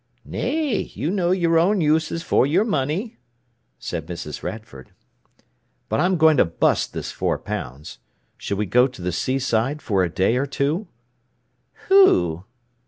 "Nay! 0.25 0.79
you 0.95 1.11
know 1.11 1.29
your 1.29 1.59
own 1.59 1.79
uses 1.79 2.23
for 2.23 2.47
your 2.47 2.63
money," 2.65 3.17
said 3.77 4.07
Mrs. 4.07 4.41
Radford. 4.41 4.93
"But 5.89 5.99
I'm 5.99 6.17
going 6.17 6.37
to 6.37 6.45
bust 6.45 6.91
this 6.93 7.11
four 7.11 7.37
pounds. 7.37 7.99
Should 8.35 8.57
we 8.57 8.65
go 8.65 8.87
to 8.87 9.01
the 9.03 9.11
seaside 9.11 9.79
for 9.79 10.03
a 10.03 10.09
day 10.09 10.37
or 10.37 10.47
two?" 10.47 10.87
"Who?" 11.87 12.45